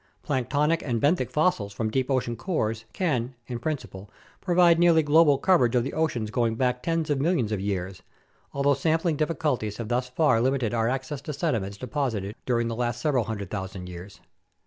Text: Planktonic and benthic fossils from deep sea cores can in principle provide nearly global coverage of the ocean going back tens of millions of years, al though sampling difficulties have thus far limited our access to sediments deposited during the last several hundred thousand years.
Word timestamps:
Planktonic 0.23 0.81
and 0.83 0.99
benthic 0.99 1.29
fossils 1.29 1.73
from 1.73 1.91
deep 1.91 2.09
sea 2.09 2.35
cores 2.35 2.85
can 2.91 3.35
in 3.45 3.59
principle 3.59 4.09
provide 4.41 4.79
nearly 4.79 5.03
global 5.03 5.37
coverage 5.37 5.75
of 5.75 5.83
the 5.83 5.93
ocean 5.93 6.25
going 6.25 6.55
back 6.55 6.81
tens 6.81 7.11
of 7.11 7.21
millions 7.21 7.51
of 7.51 7.59
years, 7.59 8.01
al 8.55 8.63
though 8.63 8.73
sampling 8.73 9.15
difficulties 9.15 9.77
have 9.77 9.89
thus 9.89 10.09
far 10.09 10.41
limited 10.41 10.73
our 10.73 10.89
access 10.89 11.21
to 11.21 11.33
sediments 11.33 11.77
deposited 11.77 12.33
during 12.47 12.67
the 12.67 12.75
last 12.75 12.99
several 12.99 13.25
hundred 13.25 13.51
thousand 13.51 13.87
years. 13.87 14.21